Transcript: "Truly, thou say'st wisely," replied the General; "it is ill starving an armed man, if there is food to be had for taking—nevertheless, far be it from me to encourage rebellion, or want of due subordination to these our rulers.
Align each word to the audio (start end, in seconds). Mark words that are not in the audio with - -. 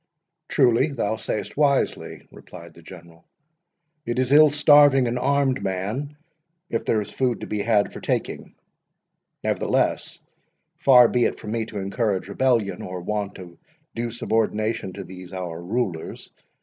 "Truly, 0.47 0.87
thou 0.87 1.17
say'st 1.17 1.55
wisely," 1.55 2.27
replied 2.31 2.73
the 2.73 2.81
General; 2.81 3.23
"it 4.03 4.17
is 4.17 4.31
ill 4.31 4.49
starving 4.49 5.07
an 5.07 5.19
armed 5.19 5.61
man, 5.61 6.17
if 6.71 6.85
there 6.85 7.01
is 7.01 7.11
food 7.11 7.41
to 7.41 7.45
be 7.45 7.59
had 7.59 7.93
for 7.93 8.01
taking—nevertheless, 8.01 10.19
far 10.79 11.07
be 11.07 11.25
it 11.25 11.39
from 11.39 11.51
me 11.51 11.65
to 11.67 11.77
encourage 11.77 12.27
rebellion, 12.29 12.81
or 12.81 13.01
want 13.01 13.37
of 13.37 13.55
due 13.93 14.09
subordination 14.09 14.91
to 14.93 15.03
these 15.03 15.33
our 15.33 15.61
rulers. 15.63 16.31